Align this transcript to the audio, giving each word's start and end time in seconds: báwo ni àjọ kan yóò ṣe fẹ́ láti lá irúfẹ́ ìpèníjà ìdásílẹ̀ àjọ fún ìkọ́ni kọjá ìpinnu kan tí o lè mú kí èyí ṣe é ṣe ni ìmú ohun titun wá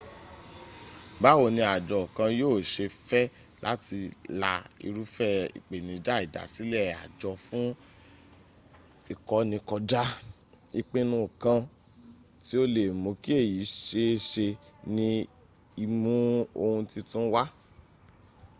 báwo 1.21 1.45
ni 1.55 1.61
àjọ 1.75 1.99
kan 2.15 2.31
yóò 2.39 2.55
ṣe 2.73 2.85
fẹ́ 3.07 3.31
láti 3.65 3.97
lá 4.41 4.51
irúfẹ́ 4.87 5.31
ìpèníjà 5.57 6.13
ìdásílẹ̀ 6.25 6.95
àjọ 7.03 7.29
fún 7.45 7.67
ìkọ́ni 9.13 9.57
kọjá 9.69 10.03
ìpinnu 10.79 11.19
kan 11.41 11.59
tí 12.45 12.53
o 12.63 12.65
lè 12.75 12.83
mú 13.01 13.09
kí 13.23 13.31
èyí 13.41 13.59
ṣe 13.85 13.99
é 14.13 14.19
ṣe 14.29 14.47
ni 14.95 15.07
ìmú 15.83 16.13
ohun 16.61 16.83
titun 16.91 17.25
wá 17.33 17.43